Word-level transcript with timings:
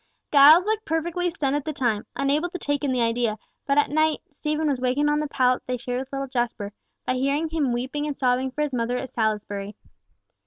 Giles 0.33 0.65
looked 0.65 0.83
perfectly 0.85 1.29
stunned 1.29 1.55
at 1.55 1.63
the 1.63 1.73
time, 1.73 2.07
unable 2.15 2.49
to 2.49 2.57
take 2.57 2.83
in 2.83 2.91
the 2.91 3.03
idea, 3.03 3.37
but 3.67 3.77
at 3.77 3.91
night 3.91 4.17
Stephen 4.33 4.67
was 4.67 4.81
wakened 4.81 5.11
on 5.11 5.19
the 5.19 5.27
pallet 5.27 5.61
that 5.61 5.73
they 5.73 5.77
shared 5.77 5.99
with 5.99 6.11
little 6.11 6.25
Jasper, 6.27 6.73
by 7.05 7.13
hearing 7.13 7.49
him 7.49 7.71
weeping 7.71 8.07
and 8.07 8.17
sobbing 8.17 8.49
for 8.49 8.63
his 8.63 8.73
mother 8.73 8.97
at 8.97 9.11
Salisbury. 9.13 9.75